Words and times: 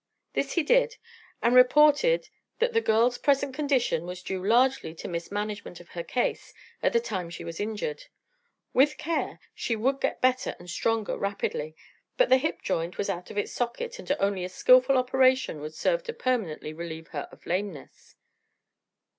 This 0.33 0.53
he 0.53 0.63
did, 0.63 0.97
and 1.43 1.53
reported 1.53 2.29
that 2.57 2.73
the 2.73 2.81
girl's 2.81 3.19
present 3.19 3.53
condition 3.53 4.07
was 4.07 4.23
due 4.23 4.43
largely 4.43 4.95
to 4.95 5.07
mismanagement 5.07 5.79
of 5.79 5.89
her 5.89 6.01
case 6.01 6.55
at 6.81 6.91
the 6.91 6.99
time 6.99 7.29
she 7.29 7.43
was 7.43 7.59
injured. 7.59 8.05
With 8.73 8.97
care 8.97 9.39
she 9.53 9.75
would 9.75 10.01
get 10.01 10.19
better 10.19 10.55
and 10.57 10.67
stronger 10.71 11.19
rapidly, 11.19 11.75
but 12.17 12.29
the 12.29 12.37
hip 12.39 12.63
joint 12.63 12.97
was 12.97 13.11
out 13.11 13.29
of 13.29 13.37
its 13.37 13.51
socket 13.53 13.99
and 13.99 14.11
only 14.19 14.43
a 14.43 14.49
skillful 14.49 14.97
operation 14.97 15.61
would 15.61 15.75
serve 15.75 16.01
to 16.05 16.13
permanently 16.13 16.73
relieve 16.73 17.09
her 17.09 17.27
of 17.31 17.45
lameness. 17.45 18.15